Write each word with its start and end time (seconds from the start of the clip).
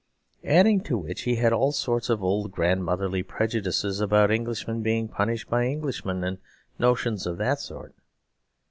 Added 0.47 0.83
to 0.85 0.97
which 0.97 1.21
he 1.25 1.35
had 1.35 1.53
all 1.53 1.71
sorts 1.71 2.09
of 2.09 2.23
old 2.23 2.51
grandmotherly 2.51 3.21
prejudices 3.21 4.01
about 4.01 4.31
Englishmen 4.31 4.81
being 4.81 5.07
punished 5.07 5.47
by 5.47 5.67
Englishmen, 5.67 6.23
and 6.23 6.39
notions 6.79 7.27
of 7.27 7.37
that 7.37 7.59
sort. 7.59 7.93